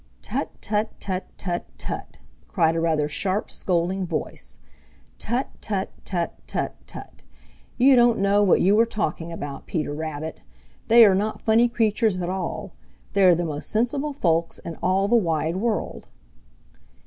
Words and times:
"Tut, 0.23 0.49
tut, 0.63 0.99
tut, 0.99 1.27
tut, 1.37 1.65
tut!" 1.77 2.17
cried 2.47 2.75
a 2.75 2.79
rather 2.79 3.07
sharp 3.07 3.51
scolding 3.51 4.07
voice. 4.07 4.57
"Tut, 5.19 5.45
tut, 5.61 5.91
tut, 6.05 6.31
tut, 6.47 6.71
tut! 6.87 7.21
You 7.77 7.95
don't 7.95 8.17
know 8.17 8.41
what 8.41 8.61
you 8.61 8.79
are 8.79 8.85
talking 8.87 9.31
about, 9.31 9.67
Peter 9.67 9.93
Rabbit. 9.93 10.39
They 10.87 11.05
are 11.05 11.13
not 11.13 11.43
funny 11.43 11.69
creatures 11.69 12.19
at 12.19 12.29
all. 12.29 12.71
They 13.13 13.25
are 13.25 13.35
the 13.35 13.45
most 13.45 13.69
sensible 13.69 14.13
folks 14.13 14.57
in 14.57 14.75
all 14.77 15.07
the 15.07 15.15
wide 15.15 15.57
world." 15.57 16.07